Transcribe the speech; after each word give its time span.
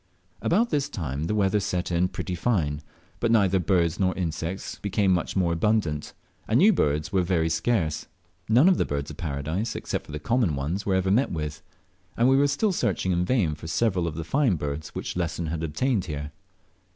About 0.41 0.71
this 0.71 0.89
time 0.89 1.25
the 1.25 1.35
weather 1.35 1.59
set 1.59 1.91
in 1.91 2.07
pretty 2.07 2.33
fine, 2.33 2.81
but 3.19 3.29
neither 3.29 3.59
birds 3.59 3.99
nor 3.99 4.15
insects 4.17 4.79
became 4.79 5.13
much 5.13 5.35
more 5.35 5.53
abundant, 5.53 6.13
and 6.47 6.57
new 6.57 6.73
birds 6.73 7.13
were 7.13 7.21
very 7.21 7.49
scarce. 7.49 8.07
None 8.49 8.67
of 8.67 8.79
the 8.79 8.83
Birds 8.85 9.11
of 9.11 9.17
Paradise 9.17 9.75
except 9.75 10.11
the 10.11 10.17
common 10.17 10.55
one 10.55 10.75
were 10.87 10.95
ever 10.95 11.11
met 11.11 11.31
with, 11.31 11.61
and 12.17 12.27
we 12.27 12.35
were 12.35 12.47
still 12.47 12.71
searching 12.71 13.11
in 13.11 13.25
vain 13.25 13.53
for 13.53 13.67
several 13.67 14.07
of 14.07 14.15
the 14.15 14.23
fine 14.23 14.55
birds 14.55 14.95
which 14.95 15.15
Lesson 15.15 15.45
had 15.45 15.61
obtained 15.61 16.05
here. 16.05 16.31